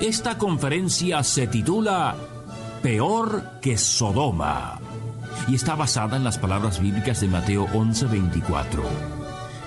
Esta 0.00 0.38
conferencia 0.38 1.22
se 1.22 1.46
titula 1.46 2.16
Peor 2.82 3.60
que 3.60 3.76
Sodoma 3.76 4.80
y 5.46 5.56
está 5.56 5.74
basada 5.74 6.16
en 6.16 6.24
las 6.24 6.38
palabras 6.38 6.80
bíblicas 6.80 7.20
de 7.20 7.28
Mateo 7.28 7.66
11:24. 7.74 8.82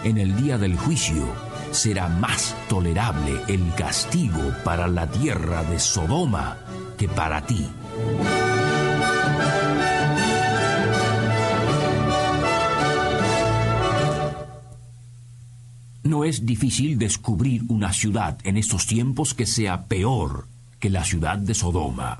En 0.03 0.17
el 0.17 0.35
día 0.35 0.57
del 0.57 0.75
juicio 0.75 1.23
será 1.69 2.07
más 2.07 2.55
tolerable 2.67 3.41
el 3.47 3.75
castigo 3.75 4.41
para 4.63 4.87
la 4.87 5.05
tierra 5.05 5.63
de 5.65 5.79
Sodoma 5.79 6.57
que 6.97 7.07
para 7.07 7.45
ti. 7.45 7.69
Es 16.23 16.45
difícil 16.45 16.97
descubrir 16.97 17.63
una 17.67 17.91
ciudad 17.91 18.37
en 18.43 18.57
estos 18.57 18.87
tiempos 18.87 19.33
que 19.33 19.45
sea 19.45 19.85
peor 19.85 20.47
que 20.79 20.89
la 20.89 21.03
ciudad 21.03 21.37
de 21.37 21.53
Sodoma. 21.53 22.19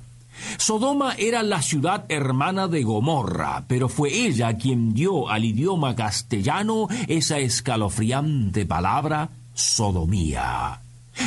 Sodoma 0.58 1.14
era 1.18 1.44
la 1.44 1.62
ciudad 1.62 2.06
hermana 2.10 2.68
de 2.68 2.84
Gomorra, 2.84 3.66
pero 3.68 3.88
fue 3.88 4.14
ella 4.14 4.58
quien 4.58 4.94
dio 4.94 5.30
al 5.30 5.46
idioma 5.46 5.96
castellano 5.96 6.88
esa 7.08 7.40
escalofriante 7.40 8.66
palabra 8.66 9.30
sodomía. 9.54 10.82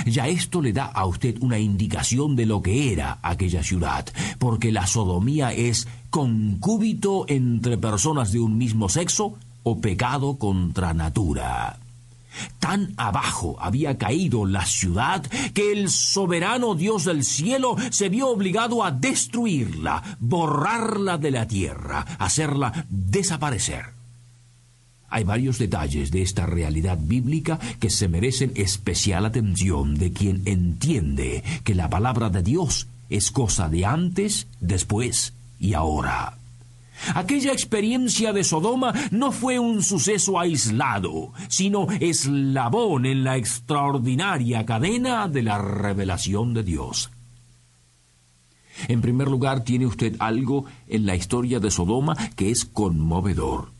Ya 0.05 0.27
esto 0.29 0.61
le 0.61 0.73
da 0.73 0.87
a 0.87 1.07
usted 1.07 1.37
una 1.41 1.59
indicación 1.59 2.37
de 2.37 2.47
lo 2.47 2.61
que 2.61 2.93
era 2.93 3.19
aquella 3.23 3.63
ciudad, 3.63 4.07
porque 4.39 4.73
la 4.73 4.87
sodomía 4.87 5.53
es 5.53 5.87
concúbito 6.11 7.25
entre 7.29 7.79
personas 7.79 8.33
de 8.33 8.41
un 8.41 8.59
mismo 8.59 8.89
sexo 8.89 9.35
o 9.63 9.81
pecado 9.81 10.37
contra 10.37 10.93
natura. 10.93 11.79
Tan 12.59 12.95
abajo 12.97 13.57
había 13.61 13.99
caído 13.99 14.45
la 14.45 14.65
ciudad 14.65 15.23
que 15.55 15.73
el 15.73 15.91
soberano 15.91 16.75
Dios 16.75 17.05
del 17.05 17.25
cielo 17.25 17.77
se 17.91 18.09
vio 18.09 18.29
obligado 18.29 18.85
a 18.85 18.91
destruirla, 18.91 20.03
borrarla 20.19 21.19
de 21.19 21.31
la 21.31 21.47
tierra, 21.47 22.05
hacerla 22.19 22.87
desaparecer. 22.89 23.97
Hay 25.09 25.25
varios 25.25 25.59
detalles 25.59 26.11
de 26.11 26.23
esta 26.23 26.47
realidad 26.47 26.99
bíblica 27.01 27.59
que 27.81 27.91
se 27.91 28.09
merecen 28.09 28.53
especial 28.57 29.25
atención 29.25 29.97
de 29.97 30.13
quien 30.13 30.43
entiende 30.47 31.45
que 31.65 31.75
la 31.75 31.89
palabra 31.89 32.29
de 32.29 32.43
Dios 32.43 32.89
es 33.09 33.31
cosa 33.31 33.69
de 33.69 33.87
antes, 33.87 34.49
después 34.61 35.33
y 35.61 35.75
ahora. 35.75 36.39
Aquella 37.15 37.53
experiencia 37.53 38.33
de 38.33 38.45
Sodoma 38.45 38.93
no 39.11 39.33
fue 39.33 39.59
un 39.59 39.83
suceso 39.83 40.39
aislado, 40.39 41.33
sino 41.49 41.87
eslabón 42.01 43.07
en 43.07 43.25
la 43.25 43.37
extraordinaria 43.37 44.65
cadena 44.67 45.29
de 45.29 45.43
la 45.43 45.59
revelación 45.59 46.55
de 46.55 46.63
Dios. 46.63 47.11
En 48.89 49.01
primer 49.01 49.29
lugar, 49.29 49.65
tiene 49.65 49.87
usted 49.87 50.17
algo 50.19 50.67
en 50.87 51.07
la 51.07 51.17
historia 51.17 51.61
de 51.61 51.71
Sodoma 51.71 52.17
que 52.37 52.51
es 52.51 52.65
conmovedor. 52.65 53.76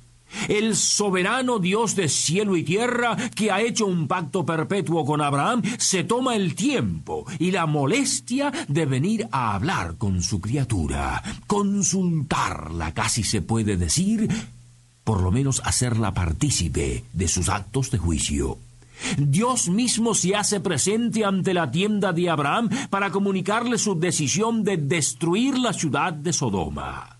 El 0.49 0.77
soberano 0.77 1.59
Dios 1.59 1.97
de 1.97 2.09
cielo 2.09 2.57
y 2.57 2.63
tierra, 2.63 3.17
que 3.35 3.51
ha 3.51 3.61
hecho 3.61 3.87
un 3.87 4.09
pacto 4.09 4.45
perpetuo 4.45 5.05
con 5.05 5.21
Abraham, 5.21 5.63
se 5.79 6.05
toma 6.05 6.37
el 6.37 6.55
tiempo 6.55 7.27
y 7.39 7.51
la 7.51 7.67
molestia 7.67 8.53
de 8.69 8.87
venir 8.87 9.29
a 9.31 9.55
hablar 9.55 9.97
con 9.97 10.23
su 10.23 10.41
criatura, 10.41 11.23
consultarla, 11.47 12.93
casi 12.95 13.23
se 13.23 13.43
puede 13.43 13.77
decir, 13.77 14.29
por 15.05 15.23
lo 15.23 15.31
menos 15.31 15.63
hacerla 15.65 16.15
partícipe 16.15 17.05
de 17.13 17.29
sus 17.29 17.49
actos 17.49 17.91
de 17.91 17.99
juicio. 17.99 18.59
Dios 19.19 19.69
mismo 19.69 20.15
se 20.15 20.35
hace 20.35 20.61
presente 20.61 21.25
ante 21.25 21.55
la 21.55 21.71
tienda 21.71 22.13
de 22.13 22.31
Abraham 22.31 22.71
para 22.91 23.11
comunicarle 23.11 23.79
su 23.79 23.99
decisión 23.99 24.65
de 24.65 24.77
destruir 24.79 25.59
la 25.59 25.73
ciudad 25.73 26.13
de 26.13 26.33
Sodoma. 26.33 27.16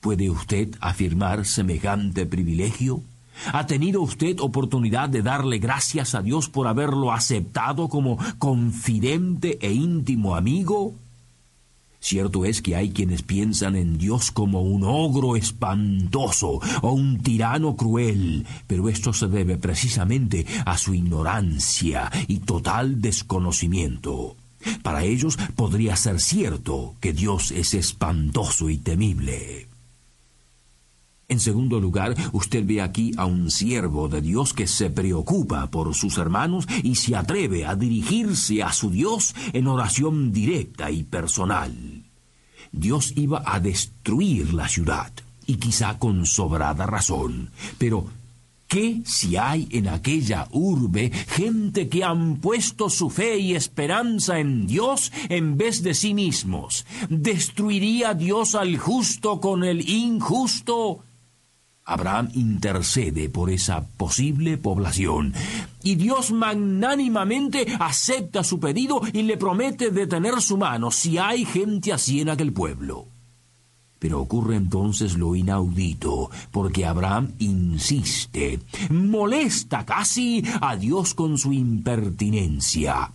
¿Puede 0.00 0.30
usted 0.30 0.74
afirmar 0.80 1.44
semejante 1.44 2.24
privilegio? 2.24 3.02
¿Ha 3.52 3.66
tenido 3.66 4.02
usted 4.02 4.40
oportunidad 4.40 5.08
de 5.08 5.22
darle 5.22 5.58
gracias 5.58 6.14
a 6.14 6.22
Dios 6.22 6.48
por 6.48 6.66
haberlo 6.66 7.12
aceptado 7.12 7.88
como 7.88 8.18
confidente 8.38 9.58
e 9.60 9.72
íntimo 9.72 10.36
amigo? 10.36 10.94
Cierto 12.00 12.46
es 12.46 12.62
que 12.62 12.76
hay 12.76 12.90
quienes 12.90 13.22
piensan 13.22 13.76
en 13.76 13.98
Dios 13.98 14.30
como 14.30 14.62
un 14.62 14.84
ogro 14.84 15.36
espantoso 15.36 16.60
o 16.80 16.92
un 16.92 17.22
tirano 17.22 17.76
cruel, 17.76 18.46
pero 18.66 18.88
esto 18.88 19.12
se 19.12 19.28
debe 19.28 19.58
precisamente 19.58 20.46
a 20.64 20.78
su 20.78 20.94
ignorancia 20.94 22.10
y 22.26 22.38
total 22.38 23.02
desconocimiento. 23.02 24.34
Para 24.82 25.04
ellos 25.04 25.36
podría 25.56 25.94
ser 25.96 26.20
cierto 26.20 26.94
que 27.00 27.12
Dios 27.12 27.50
es 27.50 27.74
espantoso 27.74 28.70
y 28.70 28.78
temible. 28.78 29.69
En 31.30 31.38
segundo 31.38 31.78
lugar, 31.78 32.16
usted 32.32 32.66
ve 32.66 32.82
aquí 32.82 33.12
a 33.16 33.24
un 33.24 33.52
siervo 33.52 34.08
de 34.08 34.20
Dios 34.20 34.52
que 34.52 34.66
se 34.66 34.90
preocupa 34.90 35.68
por 35.68 35.94
sus 35.94 36.18
hermanos 36.18 36.66
y 36.82 36.96
se 36.96 37.14
atreve 37.14 37.64
a 37.64 37.76
dirigirse 37.76 38.64
a 38.64 38.72
su 38.72 38.90
Dios 38.90 39.36
en 39.52 39.68
oración 39.68 40.32
directa 40.32 40.90
y 40.90 41.04
personal. 41.04 42.02
Dios 42.72 43.12
iba 43.14 43.44
a 43.46 43.60
destruir 43.60 44.52
la 44.54 44.66
ciudad, 44.66 45.12
y 45.46 45.54
quizá 45.54 46.00
con 46.00 46.26
sobrada 46.26 46.84
razón, 46.86 47.50
pero 47.78 48.06
¿Qué 48.66 49.02
si 49.04 49.36
hay 49.36 49.66
en 49.72 49.88
aquella 49.88 50.46
urbe 50.52 51.10
gente 51.10 51.88
que 51.88 52.04
han 52.04 52.36
puesto 52.36 52.88
su 52.88 53.10
fe 53.10 53.36
y 53.36 53.56
esperanza 53.56 54.38
en 54.38 54.68
Dios 54.68 55.10
en 55.28 55.56
vez 55.56 55.82
de 55.82 55.92
sí 55.92 56.14
mismos? 56.14 56.86
¿Destruiría 57.08 58.14
Dios 58.14 58.54
al 58.54 58.78
justo 58.78 59.40
con 59.40 59.64
el 59.64 59.88
injusto? 59.90 61.02
Abraham 61.90 62.28
intercede 62.34 63.28
por 63.28 63.50
esa 63.50 63.84
posible 63.84 64.56
población 64.58 65.34
y 65.82 65.96
Dios 65.96 66.30
magnánimamente 66.30 67.66
acepta 67.80 68.44
su 68.44 68.60
pedido 68.60 69.02
y 69.12 69.22
le 69.22 69.36
promete 69.36 69.90
detener 69.90 70.40
su 70.40 70.56
mano 70.56 70.92
si 70.92 71.18
hay 71.18 71.44
gente 71.44 71.92
así 71.92 72.20
en 72.20 72.28
aquel 72.28 72.52
pueblo. 72.52 73.06
Pero 73.98 74.20
ocurre 74.20 74.54
entonces 74.54 75.18
lo 75.18 75.34
inaudito, 75.34 76.30
porque 76.52 76.86
Abraham 76.86 77.32
insiste, 77.40 78.60
molesta 78.90 79.84
casi 79.84 80.44
a 80.60 80.76
Dios 80.76 81.12
con 81.14 81.38
su 81.38 81.52
impertinencia. 81.52 83.10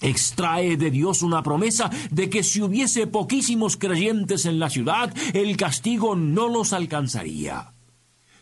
Extrae 0.00 0.76
de 0.76 0.92
Dios 0.92 1.22
una 1.22 1.42
promesa 1.42 1.90
de 2.10 2.30
que 2.30 2.44
si 2.44 2.62
hubiese 2.62 3.08
poquísimos 3.08 3.76
creyentes 3.76 4.46
en 4.46 4.60
la 4.60 4.70
ciudad, 4.70 5.12
el 5.34 5.56
castigo 5.56 6.14
no 6.14 6.48
los 6.48 6.72
alcanzaría. 6.72 7.72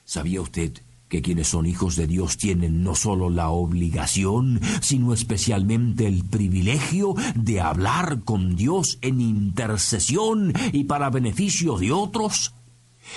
¿Sabía 0.04 0.40
usted 0.42 0.72
que 1.08 1.22
quienes 1.22 1.48
son 1.48 1.66
hijos 1.66 1.96
de 1.96 2.06
Dios 2.06 2.36
tienen 2.36 2.82
no 2.82 2.94
solo 2.94 3.30
la 3.30 3.50
obligación, 3.50 4.60
sino 4.80 5.12
especialmente 5.14 6.06
el 6.06 6.24
privilegio 6.24 7.14
de 7.34 7.60
hablar 7.60 8.20
con 8.24 8.56
Dios 8.56 8.98
en 9.00 9.20
intercesión 9.20 10.52
y 10.72 10.84
para 10.84 11.10
beneficio 11.10 11.78
de 11.78 11.92
otros? 11.92 12.52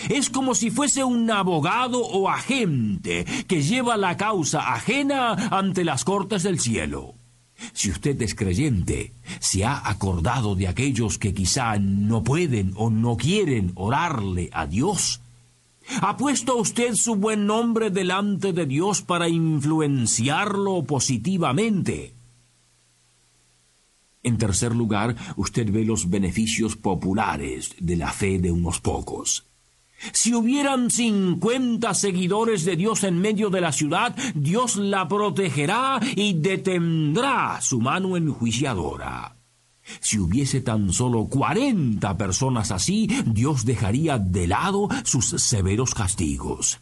Es 0.09 0.29
como 0.29 0.53
si 0.53 0.69
fuese 0.69 1.03
un 1.03 1.29
abogado 1.31 2.05
o 2.05 2.29
agente 2.29 3.25
que 3.47 3.61
lleva 3.61 3.97
la 3.97 4.15
causa 4.17 4.73
ajena 4.73 5.33
ante 5.49 5.83
las 5.83 6.03
cortes 6.03 6.43
del 6.43 6.59
cielo. 6.59 7.15
Si 7.73 7.89
usted 7.89 8.21
es 8.21 8.35
creyente, 8.35 9.13
se 9.39 9.65
ha 9.65 9.89
acordado 9.89 10.55
de 10.55 10.67
aquellos 10.67 11.17
que 11.17 11.33
quizá 11.33 11.77
no 11.79 12.23
pueden 12.23 12.73
o 12.75 12.89
no 12.89 13.17
quieren 13.17 13.71
orarle 13.75 14.49
a 14.53 14.67
Dios, 14.67 15.21
¿Ha 16.01 16.17
puesto 16.17 16.57
usted 16.57 16.95
su 16.95 17.15
buen 17.15 17.45
nombre 17.45 17.89
delante 17.89 18.53
de 18.53 18.65
Dios 18.65 19.01
para 19.01 19.29
influenciarlo 19.29 20.83
positivamente? 20.83 22.13
En 24.23 24.37
tercer 24.37 24.75
lugar, 24.75 25.15
usted 25.37 25.71
ve 25.71 25.85
los 25.85 26.09
beneficios 26.09 26.75
populares 26.75 27.75
de 27.79 27.95
la 27.95 28.11
fe 28.11 28.39
de 28.39 28.51
unos 28.51 28.81
pocos. 28.81 29.45
Si 30.11 30.33
hubieran 30.33 30.91
cincuenta 30.91 31.93
seguidores 31.93 32.65
de 32.65 32.75
Dios 32.75 33.03
en 33.03 33.19
medio 33.19 33.49
de 33.49 33.61
la 33.61 33.71
ciudad, 33.71 34.15
Dios 34.35 34.75
la 34.75 35.07
protegerá 35.07 35.99
y 36.15 36.33
detendrá 36.33 37.59
su 37.61 37.79
mano 37.79 38.17
enjuiciadora. 38.17 39.36
Si 39.99 40.19
hubiese 40.19 40.61
tan 40.61 40.93
solo 40.93 41.25
cuarenta 41.27 42.17
personas 42.17 42.71
así, 42.71 43.07
Dios 43.25 43.65
dejaría 43.65 44.17
de 44.17 44.47
lado 44.47 44.89
sus 45.03 45.25
severos 45.25 45.93
castigos. 45.93 46.79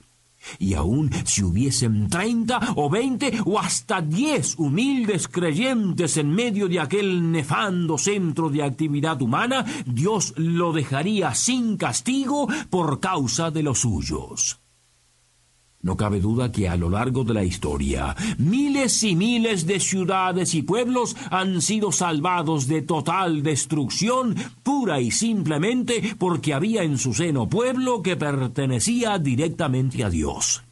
Y 0.60 0.76
aun 0.76 1.10
si 1.26 1.44
hubiesen 1.44 2.10
treinta 2.10 2.60
o 2.76 2.90
veinte 2.90 3.34
o 3.46 3.60
hasta 3.60 4.02
diez 4.02 4.56
humildes 4.58 5.28
creyentes 5.28 6.18
en 6.18 6.30
medio 6.30 6.68
de 6.68 6.80
aquel 6.80 7.32
nefando 7.32 7.98
centro 7.98 8.50
de 8.50 8.64
actividad 8.64 9.22
humana, 9.22 9.66
Dios 9.86 10.34
lo 10.38 10.72
dejaría 10.72 11.34
sin 11.34 11.78
castigo 11.78 12.48
por 12.70 13.00
causa 13.00 13.52
de 13.52 13.64
los 13.64 13.80
suyos. 13.80 14.60
No 15.86 15.96
cabe 15.96 16.20
duda 16.20 16.52
que 16.52 16.68
a 16.68 16.78
lo 16.78 16.90
largo 16.90 17.24
de 17.24 17.36
la 17.36 17.44
historia, 17.44 18.16
miles 18.40 19.04
y 19.04 19.16
miles 19.16 19.68
de 19.68 19.80
ciudades 19.80 20.56
y 20.56 20.64
pueblos 20.64 21.16
han 21.30 21.62
sido 21.62 21.92
salvados 21.92 22.66
de 22.68 22.82
total 22.82 23.44
destrucción 23.44 24.36
pura 24.64 25.00
y 25.00 25.12
simplemente 25.12 26.16
porque 26.18 26.56
había 26.56 26.82
en 26.82 26.98
su 26.98 27.14
seno 27.14 27.48
pueblo 27.48 28.02
que 28.02 28.16
pertenecía 28.16 29.20
directamente 29.20 30.04
a 30.04 30.10
Dios. 30.10 30.64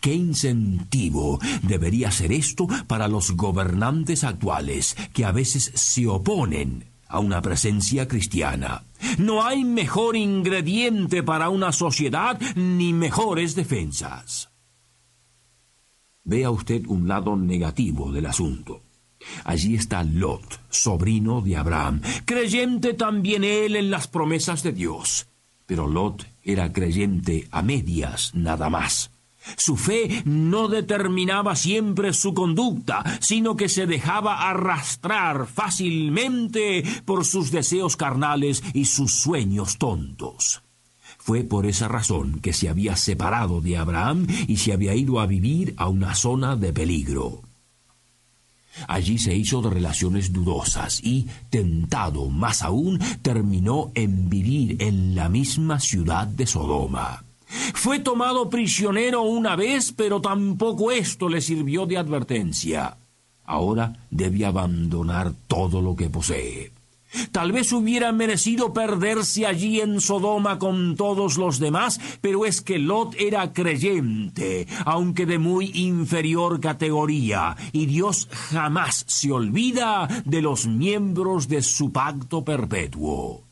¿Qué 0.00 0.14
incentivo 0.14 1.38
debería 1.60 2.10
ser 2.10 2.32
esto 2.32 2.68
para 2.86 3.06
los 3.06 3.32
gobernantes 3.32 4.24
actuales 4.24 4.96
que 5.12 5.26
a 5.26 5.32
veces 5.32 5.72
se 5.74 6.06
oponen 6.06 6.84
a 7.08 7.20
una 7.20 7.42
presencia 7.42 8.06
cristiana. 8.06 8.82
No 9.16 9.44
hay 9.44 9.64
mejor 9.64 10.16
ingrediente 10.16 11.22
para 11.22 11.48
una 11.48 11.72
sociedad 11.72 12.38
ni 12.54 12.92
mejores 12.92 13.54
defensas. 13.54 14.50
Vea 16.24 16.50
usted 16.50 16.84
un 16.86 17.08
lado 17.08 17.36
negativo 17.36 18.12
del 18.12 18.26
asunto. 18.26 18.82
Allí 19.44 19.74
está 19.74 20.04
Lot, 20.04 20.60
sobrino 20.68 21.40
de 21.40 21.56
Abraham, 21.56 22.02
creyente 22.24 22.94
también 22.94 23.44
él 23.44 23.76
en 23.76 23.90
las 23.90 24.08
promesas 24.08 24.62
de 24.62 24.72
Dios. 24.72 25.26
Pero 25.66 25.86
Lot 25.86 26.26
era 26.42 26.72
creyente 26.72 27.48
a 27.50 27.62
medias 27.62 28.34
nada 28.34 28.70
más. 28.70 29.10
Su 29.56 29.76
fe 29.76 30.22
no 30.24 30.68
determinaba 30.68 31.56
siempre 31.56 32.12
su 32.12 32.34
conducta, 32.34 33.04
sino 33.20 33.56
que 33.56 33.68
se 33.68 33.86
dejaba 33.86 34.48
arrastrar 34.48 35.46
fácilmente 35.46 36.84
por 37.04 37.24
sus 37.24 37.50
deseos 37.50 37.96
carnales 37.96 38.62
y 38.74 38.84
sus 38.84 39.14
sueños 39.14 39.78
tontos. 39.78 40.62
Fue 41.18 41.44
por 41.44 41.66
esa 41.66 41.88
razón 41.88 42.40
que 42.40 42.52
se 42.52 42.68
había 42.68 42.96
separado 42.96 43.60
de 43.60 43.76
Abraham 43.76 44.26
y 44.46 44.56
se 44.56 44.72
había 44.72 44.94
ido 44.94 45.20
a 45.20 45.26
vivir 45.26 45.74
a 45.76 45.88
una 45.88 46.14
zona 46.14 46.56
de 46.56 46.72
peligro. 46.72 47.42
Allí 48.86 49.18
se 49.18 49.34
hizo 49.34 49.60
de 49.60 49.70
relaciones 49.70 50.32
dudosas 50.32 51.00
y, 51.02 51.26
tentado 51.50 52.30
más 52.30 52.62
aún, 52.62 52.98
terminó 53.22 53.90
en 53.94 54.30
vivir 54.30 54.80
en 54.80 55.14
la 55.14 55.28
misma 55.28 55.80
ciudad 55.80 56.26
de 56.26 56.46
Sodoma. 56.46 57.24
Fue 57.74 57.98
tomado 57.98 58.50
prisionero 58.50 59.22
una 59.22 59.56
vez, 59.56 59.92
pero 59.92 60.20
tampoco 60.20 60.90
esto 60.90 61.28
le 61.28 61.40
sirvió 61.40 61.86
de 61.86 61.98
advertencia. 61.98 62.96
Ahora 63.44 63.94
debe 64.10 64.44
abandonar 64.44 65.32
todo 65.46 65.80
lo 65.80 65.96
que 65.96 66.10
posee. 66.10 66.72
Tal 67.32 67.52
vez 67.52 67.72
hubiera 67.72 68.12
merecido 68.12 68.74
perderse 68.74 69.46
allí 69.46 69.80
en 69.80 70.00
Sodoma 70.00 70.58
con 70.58 70.94
todos 70.96 71.38
los 71.38 71.58
demás, 71.58 72.00
pero 72.20 72.44
es 72.44 72.60
que 72.60 72.78
Lot 72.78 73.14
era 73.18 73.52
creyente, 73.54 74.66
aunque 74.84 75.24
de 75.24 75.38
muy 75.38 75.70
inferior 75.74 76.60
categoría, 76.60 77.56
y 77.72 77.86
Dios 77.86 78.28
jamás 78.50 79.04
se 79.08 79.32
olvida 79.32 80.06
de 80.26 80.42
los 80.42 80.66
miembros 80.66 81.48
de 81.48 81.62
su 81.62 81.92
pacto 81.92 82.44
perpetuo 82.44 83.47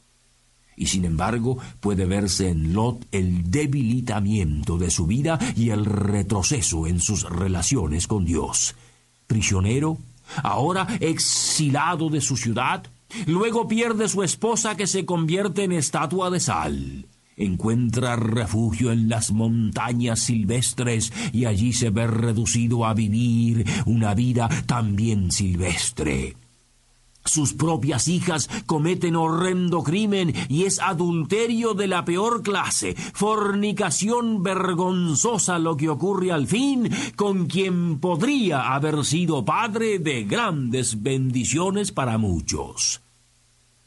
y 0.76 0.86
sin 0.86 1.04
embargo 1.04 1.58
puede 1.80 2.04
verse 2.04 2.50
en 2.50 2.74
Lot 2.74 3.06
el 3.10 3.50
debilitamiento 3.50 4.76
de 4.78 4.90
su 4.90 5.06
vida 5.06 5.38
y 5.56 5.70
el 5.70 5.84
retroceso 5.84 6.86
en 6.86 7.00
sus 7.00 7.22
relaciones 7.28 8.06
con 8.06 8.24
Dios. 8.24 8.74
Prisionero, 9.26 9.98
ahora 10.42 10.86
exilado 11.00 12.10
de 12.10 12.20
su 12.20 12.36
ciudad, 12.36 12.84
luego 13.26 13.66
pierde 13.66 14.08
su 14.08 14.22
esposa 14.22 14.76
que 14.76 14.86
se 14.86 15.06
convierte 15.06 15.64
en 15.64 15.72
estatua 15.72 16.30
de 16.30 16.40
sal. 16.40 17.06
Encuentra 17.38 18.16
refugio 18.16 18.92
en 18.92 19.10
las 19.10 19.30
montañas 19.30 20.20
silvestres 20.20 21.12
y 21.32 21.44
allí 21.44 21.74
se 21.74 21.90
ve 21.90 22.06
reducido 22.06 22.86
a 22.86 22.94
vivir 22.94 23.66
una 23.84 24.14
vida 24.14 24.48
también 24.66 25.30
silvestre. 25.30 26.34
Sus 27.26 27.52
propias 27.52 28.06
hijas 28.08 28.48
cometen 28.66 29.16
horrendo 29.16 29.82
crimen 29.82 30.32
y 30.48 30.64
es 30.64 30.78
adulterio 30.78 31.74
de 31.74 31.88
la 31.88 32.04
peor 32.04 32.42
clase, 32.42 32.94
fornicación 32.94 34.42
vergonzosa 34.42 35.58
lo 35.58 35.76
que 35.76 35.88
ocurre 35.88 36.30
al 36.30 36.46
fin 36.46 36.88
con 37.16 37.46
quien 37.46 37.98
podría 37.98 38.74
haber 38.74 39.04
sido 39.04 39.44
padre 39.44 39.98
de 39.98 40.24
grandes 40.24 41.02
bendiciones 41.02 41.90
para 41.90 42.16
muchos. 42.16 43.02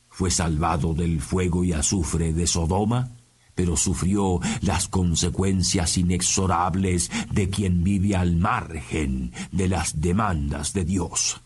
Fue 0.09 0.31
salvado 0.31 0.93
del 0.93 1.21
fuego 1.21 1.63
y 1.63 1.71
azufre 1.71 2.33
de 2.33 2.45
Sodoma, 2.45 3.11
pero 3.55 3.77
sufrió 3.77 4.39
las 4.61 4.89
consecuencias 4.89 5.97
inexorables 5.97 7.09
de 7.31 7.49
quien 7.49 7.83
vive 7.83 8.17
al 8.17 8.35
margen 8.35 9.31
de 9.51 9.69
las 9.69 10.01
demandas 10.01 10.73
de 10.73 10.83
Dios 10.83 11.41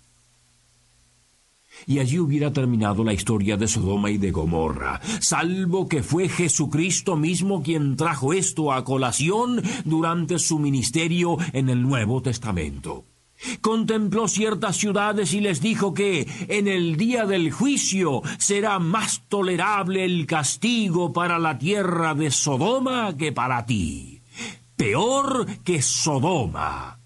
y 1.86 2.00
allí 2.00 2.20
hubiera 2.20 2.52
terminado 2.52 3.04
la 3.04 3.14
historia 3.14 3.58
de 3.58 3.68
Sodoma 3.68 4.10
y 4.10 4.18
de 4.18 4.32
Gomorra, 4.32 5.02
salvo 5.20 5.88
que 5.88 6.04
fue 6.04 6.30
Jesucristo 6.30 7.16
mismo 7.16 7.64
quien 7.64 7.96
trajo 7.96 8.34
esto 8.34 8.72
a 8.72 8.84
colación 8.84 9.62
durante 9.86 10.40
su 10.40 10.60
ministerio 10.60 11.38
en 11.52 11.70
el 11.70 11.82
Nuevo 11.82 12.22
Testamento. 12.22 13.06
Contempló 13.62 14.28
ciertas 14.28 14.78
ciudades 14.78 15.34
y 15.34 15.42
les 15.42 15.62
dijo 15.62 15.94
que 15.94 16.28
en 16.48 16.68
el 16.68 16.96
día 16.96 17.26
del 17.26 17.52
juicio 17.52 18.22
será 18.38 18.80
más 18.80 19.24
tolerable 19.28 20.06
el 20.06 20.26
castigo 20.26 21.12
para 21.12 21.40
la 21.40 21.58
tierra 21.58 22.14
de 22.14 22.32
Sodoma 22.32 23.16
que 23.18 23.32
para 23.32 23.66
ti. 23.66 24.22
Peor 24.78 25.46
que 25.64 25.82
Sodoma. 25.82 27.00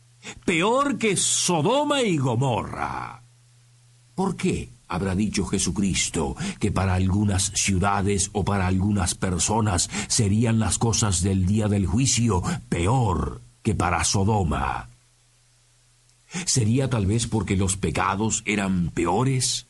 Peor 0.46 0.98
que 0.98 1.16
Sodoma 1.18 2.04
y 2.04 2.18
Gomorra. 2.18 3.27
¿Por 4.18 4.36
qué 4.36 4.70
habrá 4.88 5.14
dicho 5.14 5.46
Jesucristo 5.46 6.36
que 6.60 6.72
para 6.72 6.96
algunas 6.96 7.52
ciudades 7.54 8.32
o 8.34 8.44
para 8.44 8.66
algunas 8.66 9.14
personas 9.14 9.92
serían 10.08 10.58
las 10.58 10.80
cosas 10.80 11.22
del 11.22 11.46
día 11.46 11.68
del 11.68 11.86
juicio 11.86 12.42
peor 12.68 13.42
que 13.62 13.76
para 13.76 14.04
Sodoma? 14.04 14.90
¿Sería 16.48 16.90
tal 16.90 17.06
vez 17.06 17.28
porque 17.28 17.56
los 17.56 17.78
pecados 17.78 18.42
eran 18.48 18.90
peores? 18.90 19.67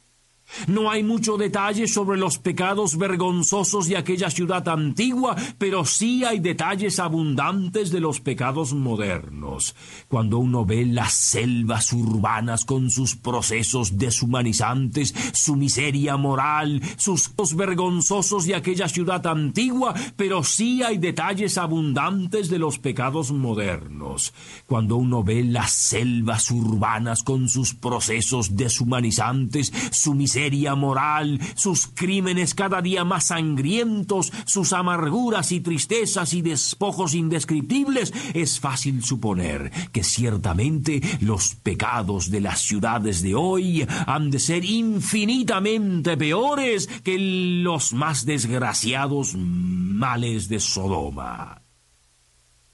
No 0.68 0.90
hay 0.90 1.04
mucho 1.04 1.38
detalle 1.38 1.88
sobre 1.88 2.18
los 2.18 2.40
pecados 2.40 2.98
vergonzosos 2.98 3.88
de 3.88 3.98
aquella 3.98 4.30
ciudad 4.30 4.68
antigua, 4.70 5.36
pero 5.58 5.86
sí 5.86 6.24
hay 6.24 6.40
detalles 6.40 7.00
abundantes 7.00 7.92
de 7.92 8.00
los 8.00 8.22
pecados 8.22 8.74
modernos. 8.74 9.76
Cuando 10.08 10.40
uno 10.40 10.66
ve 10.66 10.86
las 10.86 11.14
selvas 11.14 11.92
urbanas 11.94 12.66
con 12.66 12.90
sus 12.90 13.16
procesos 13.16 13.98
deshumanizantes, 13.98 15.14
su 15.34 15.56
miseria 15.56 16.18
moral, 16.18 16.82
sus 16.98 17.30
vergonzosos 17.56 18.46
de 18.46 18.56
aquella 18.56 18.88
ciudad 18.88 19.26
antigua, 19.28 19.94
pero 20.16 20.44
sí 20.44 20.82
hay 20.82 20.98
detalles 20.98 21.58
abundantes 21.58 22.50
de 22.50 22.60
los 22.60 22.80
pecados 22.80 23.32
modernos. 23.32 24.34
Cuando 24.66 24.96
uno 24.96 25.24
ve 25.24 25.44
las 25.44 25.74
selvas 25.74 26.52
urbanas 26.52 27.24
con 27.24 27.50
sus 27.50 27.74
procesos 27.74 28.56
deshumanizantes, 28.56 29.72
su 29.92 30.14
miseria 30.14 30.37
miseria 30.38 30.76
moral, 30.76 31.40
sus 31.56 31.88
crímenes 31.88 32.54
cada 32.54 32.80
día 32.84 33.04
más 33.04 33.28
sangrientos, 33.28 34.32
sus 34.46 34.72
amarguras 34.72 35.52
y 35.52 35.62
tristezas 35.62 36.32
y 36.34 36.44
despojos 36.44 37.16
indescriptibles, 37.16 38.14
es 38.36 38.60
fácil 38.60 39.04
suponer 39.04 39.72
que 39.92 40.04
ciertamente 40.04 41.02
los 41.22 41.56
pecados 41.56 42.30
de 42.30 42.42
las 42.42 42.62
ciudades 42.62 43.24
de 43.24 43.34
hoy 43.34 43.88
han 44.06 44.30
de 44.30 44.40
ser 44.40 44.64
infinitamente 44.64 46.16
peores 46.18 46.88
que 47.04 47.18
los 47.64 47.94
más 47.94 48.24
desgraciados 48.26 49.34
males 49.36 50.50
de 50.50 50.60
Sodoma. 50.60 51.67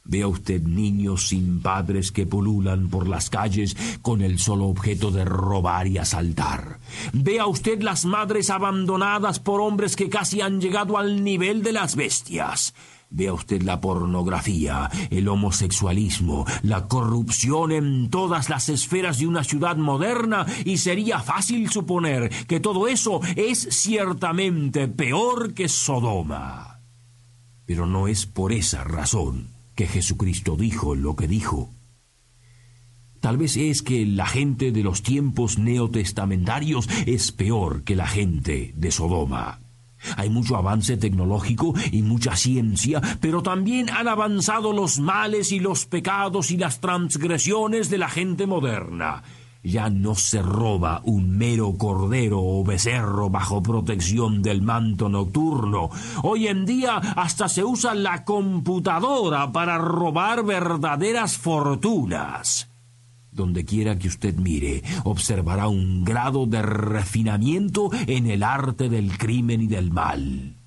Vea 0.05 0.27
usted 0.27 0.61
niños 0.63 1.29
sin 1.29 1.61
padres 1.61 2.11
que 2.11 2.25
pululan 2.25 2.89
por 2.89 3.07
las 3.07 3.29
calles 3.29 3.77
con 4.01 4.21
el 4.21 4.37
solo 4.37 4.65
objeto 4.65 5.11
de 5.11 5.23
robar 5.23 5.87
y 5.87 5.97
asaltar. 5.97 6.79
Vea 7.13 7.45
usted 7.47 7.81
las 7.81 8.03
madres 8.03 8.49
abandonadas 8.49 9.39
por 9.39 9.61
hombres 9.61 9.95
que 9.95 10.09
casi 10.09 10.41
han 10.41 10.59
llegado 10.59 10.97
al 10.97 11.23
nivel 11.23 11.63
de 11.63 11.71
las 11.71 11.95
bestias. 11.95 12.73
Vea 13.09 13.31
usted 13.31 13.61
la 13.61 13.79
pornografía, 13.79 14.89
el 15.09 15.27
homosexualismo, 15.29 16.45
la 16.63 16.87
corrupción 16.87 17.71
en 17.71 18.09
todas 18.09 18.49
las 18.49 18.67
esferas 18.67 19.19
de 19.19 19.27
una 19.27 19.43
ciudad 19.45 19.77
moderna 19.77 20.45
y 20.65 20.77
sería 20.77 21.19
fácil 21.19 21.69
suponer 21.69 22.29
que 22.47 22.59
todo 22.59 22.87
eso 22.87 23.21
es 23.37 23.67
ciertamente 23.69 24.89
peor 24.89 25.53
que 25.53 25.69
Sodoma. 25.69 26.81
Pero 27.65 27.85
no 27.85 28.09
es 28.09 28.25
por 28.25 28.51
esa 28.51 28.83
razón 28.83 29.52
que 29.75 29.87
Jesucristo 29.87 30.55
dijo 30.55 30.95
lo 30.95 31.15
que 31.15 31.27
dijo. 31.27 31.73
Tal 33.19 33.37
vez 33.37 33.55
es 33.55 33.81
que 33.81 34.05
la 34.05 34.25
gente 34.25 34.71
de 34.71 34.83
los 34.83 35.01
tiempos 35.01 35.57
neotestamentarios 35.57 36.89
es 37.05 37.31
peor 37.31 37.83
que 37.83 37.95
la 37.95 38.07
gente 38.07 38.73
de 38.75 38.91
Sodoma. 38.91 39.61
Hay 40.17 40.29
mucho 40.29 40.57
avance 40.57 40.97
tecnológico 40.97 41.73
y 41.91 42.01
mucha 42.01 42.35
ciencia, 42.35 43.01
pero 43.21 43.41
también 43.41 43.89
han 43.89 44.09
avanzado 44.09 44.73
los 44.73 44.99
males 44.99 45.53
y 45.53 45.59
los 45.59 45.85
pecados 45.85 46.51
y 46.51 46.57
las 46.57 46.81
transgresiones 46.81 47.89
de 47.89 47.97
la 47.97 48.09
gente 48.09 48.45
moderna. 48.45 49.23
Ya 49.63 49.89
no 49.89 50.13
se 50.13 50.41
roba 50.41 51.01
un 51.05 51.37
mero 51.37 51.77
cordero 51.77 52.41
o 52.43 52.65
becerro 52.65 53.29
bajo 53.29 53.63
protección 53.63 54.41
del 54.41 54.61
manto 54.61 55.07
nocturno. 55.07 55.89
Hoy 56.21 56.47
en 56.47 56.65
día 56.65 56.97
hasta 56.97 57.47
se 57.47 57.63
usa 57.63 57.95
la 57.95 58.25
computadora 58.25 59.53
para 59.53 59.77
robar 59.77 60.43
verdaderas 60.43 61.37
fortunas. 61.37 62.67
Donde 63.31 63.63
quiera 63.63 63.97
que 63.97 64.09
usted 64.09 64.35
mire, 64.35 64.83
observará 65.05 65.69
un 65.69 66.03
grado 66.03 66.45
de 66.45 66.61
refinamiento 66.61 67.89
en 68.05 68.29
el 68.29 68.43
arte 68.43 68.89
del 68.89 69.17
crimen 69.17 69.61
y 69.61 69.67
del 69.67 69.91
mal. 69.91 70.57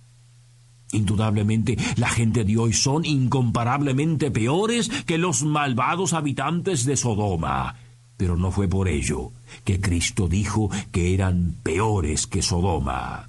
Indudablemente, 0.93 1.76
la 1.97 2.09
gente 2.09 2.45
de 2.45 2.57
hoy 2.57 2.73
son 2.73 3.05
incomparablemente 3.05 4.31
peores 4.31 4.88
que 5.05 5.19
los 5.19 5.43
malvados 5.43 6.15
habitantes 6.15 6.87
de 6.87 6.97
Sodoma. 6.97 7.76
Pero 8.16 8.37
no 8.37 8.50
fue 8.50 8.68
por 8.68 8.88
ello 8.88 9.32
que 9.64 9.80
Cristo 9.80 10.28
dijo 10.28 10.70
que 10.92 11.14
eran 11.14 11.56
peores 11.62 12.26
que 12.26 12.42
Sodoma. 12.42 13.28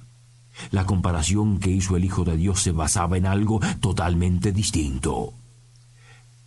La 0.70 0.86
comparación 0.86 1.60
que 1.60 1.70
hizo 1.70 1.96
el 1.96 2.04
Hijo 2.04 2.24
de 2.24 2.36
Dios 2.36 2.62
se 2.62 2.72
basaba 2.72 3.16
en 3.16 3.26
algo 3.26 3.60
totalmente 3.80 4.52
distinto. 4.52 5.34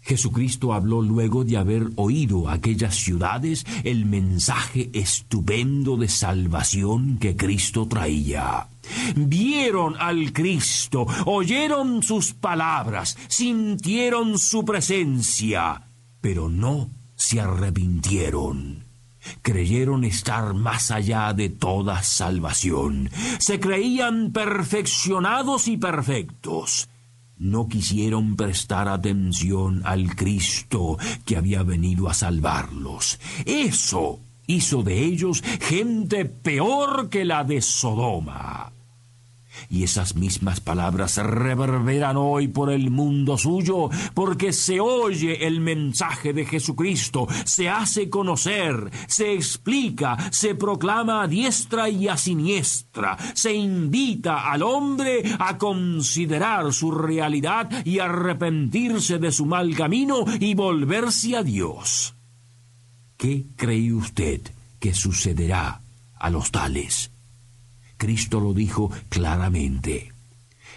Jesucristo 0.01 0.73
habló 0.73 1.01
luego 1.01 1.43
de 1.43 1.57
haber 1.57 1.89
oído 1.95 2.49
aquellas 2.49 2.95
ciudades 2.95 3.65
el 3.83 4.05
mensaje 4.05 4.89
estupendo 4.93 5.95
de 5.95 6.07
salvación 6.07 7.17
que 7.19 7.35
Cristo 7.35 7.87
traía. 7.87 8.67
Vieron 9.15 9.95
al 9.99 10.33
Cristo, 10.33 11.05
oyeron 11.25 12.01
sus 12.01 12.33
palabras, 12.33 13.15
sintieron 13.27 14.39
su 14.39 14.65
presencia, 14.65 15.83
pero 16.19 16.49
no 16.49 16.89
se 17.21 17.39
arrepintieron. 17.39 18.83
Creyeron 19.43 20.03
estar 20.03 20.55
más 20.55 20.89
allá 20.89 21.33
de 21.33 21.49
toda 21.49 22.01
salvación. 22.01 23.11
Se 23.37 23.59
creían 23.59 24.31
perfeccionados 24.31 25.67
y 25.67 25.77
perfectos 25.77 26.89
no 27.37 27.67
quisieron 27.67 28.35
prestar 28.35 28.87
atención 28.87 29.81
al 29.83 30.15
Cristo 30.15 30.97
que 31.25 31.37
había 31.37 31.63
venido 31.63 32.07
a 32.07 32.13
salvarlos. 32.13 33.19
Eso 33.45 34.19
hizo 34.45 34.83
de 34.83 35.03
ellos 35.03 35.43
gente 35.59 36.25
peor 36.25 37.09
que 37.09 37.25
la 37.25 37.43
de 37.43 37.61
Sodoma. 37.61 38.71
Y 39.69 39.83
esas 39.83 40.15
mismas 40.15 40.59
palabras 40.59 41.17
reverberan 41.17 42.17
hoy 42.17 42.47
por 42.47 42.71
el 42.71 42.91
mundo 42.91 43.37
suyo, 43.37 43.89
porque 44.13 44.53
se 44.53 44.79
oye 44.79 45.45
el 45.45 45.61
mensaje 45.61 46.33
de 46.33 46.45
Jesucristo, 46.45 47.27
se 47.45 47.69
hace 47.69 48.09
conocer, 48.09 48.91
se 49.07 49.33
explica, 49.33 50.17
se 50.31 50.55
proclama 50.55 51.23
a 51.23 51.27
diestra 51.27 51.89
y 51.89 52.07
a 52.07 52.17
siniestra, 52.17 53.17
se 53.33 53.53
invita 53.53 54.51
al 54.51 54.63
hombre 54.63 55.23
a 55.39 55.57
considerar 55.57 56.73
su 56.73 56.91
realidad 56.91 57.69
y 57.85 57.99
arrepentirse 57.99 59.19
de 59.19 59.31
su 59.31 59.45
mal 59.45 59.75
camino 59.75 60.25
y 60.39 60.53
volverse 60.53 61.35
a 61.35 61.43
Dios. 61.43 62.15
¿Qué 63.17 63.45
cree 63.55 63.93
usted 63.93 64.41
que 64.79 64.93
sucederá 64.93 65.81
a 66.15 66.29
los 66.29 66.49
tales? 66.51 67.10
Cristo 68.01 68.39
lo 68.39 68.55
dijo 68.55 68.89
claramente. 69.09 70.11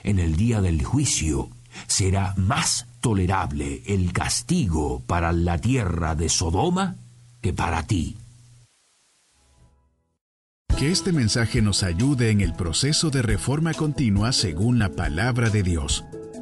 En 0.02 0.18
el 0.18 0.36
día 0.36 0.60
del 0.60 0.84
juicio 0.84 1.48
será 1.86 2.34
más 2.36 2.86
tolerable 3.00 3.82
el 3.86 4.12
castigo 4.12 5.02
para 5.06 5.32
la 5.32 5.56
tierra 5.56 6.14
de 6.14 6.28
Sodoma 6.28 6.96
que 7.40 7.54
para 7.54 7.86
ti. 7.86 8.18
Que 10.76 10.90
este 10.90 11.12
mensaje 11.12 11.62
nos 11.62 11.82
ayude 11.82 12.28
en 12.28 12.42
el 12.42 12.52
proceso 12.52 13.08
de 13.08 13.22
reforma 13.22 13.72
continua 13.72 14.32
según 14.32 14.78
la 14.78 14.90
palabra 14.90 15.48
de 15.48 15.62
Dios. 15.62 16.04